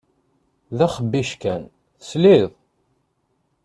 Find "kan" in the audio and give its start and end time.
1.41-1.63